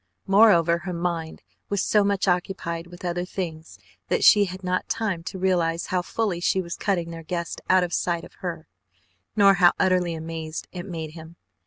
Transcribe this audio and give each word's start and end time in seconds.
Moreover, 0.25 0.79
her 0.79 0.93
mind 0.93 1.43
was 1.69 1.83
so 1.83 2.03
much 2.03 2.27
occupied 2.27 2.87
with 2.87 3.05
other 3.05 3.23
things 3.23 3.77
that 4.07 4.23
she 4.23 4.45
had 4.45 4.63
not 4.63 4.89
time 4.89 5.21
to 5.25 5.37
realize 5.37 5.85
how 5.93 6.01
fully 6.01 6.39
she 6.39 6.59
was 6.59 6.75
cutting 6.75 7.11
their 7.11 7.21
guest 7.21 7.61
out 7.69 7.83
of 7.83 7.93
sight 7.93 8.23
of 8.23 8.33
her, 8.39 8.67
nor 9.35 9.53
how 9.53 9.73
utterly 9.79 10.15
amazed 10.15 10.67
it 10.71 10.87
made 10.87 11.11
him. 11.11 11.35